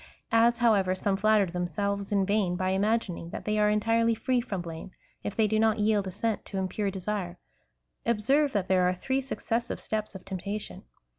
As, 0.31 0.57
however, 0.57 0.95
some 0.95 1.15
flatter 1.15 1.45
themselves 1.45 2.11
in 2.11 2.25
vain, 2.25 2.55
by 2.55 2.69
imagining 2.71 3.29
that 3.29 3.45
they 3.45 3.59
are 3.59 3.69
entirely 3.69 4.15
free 4.15 4.41
from 4.41 4.59
blame, 4.59 4.89
if 5.23 5.35
they 5.35 5.45
do 5.47 5.59
not 5.59 5.77
yield 5.77 6.07
assent 6.07 6.43
to 6.45 6.57
impure 6.57 6.89
desire, 6.89 7.37
observe 8.03 8.51
that 8.53 8.67
there 8.67 8.89
are 8.89 8.95
three 8.95 9.21
succes 9.21 9.65
sive 9.67 9.79
steps 9.79 10.15
of 10.15 10.25
temptation. 10.25 10.81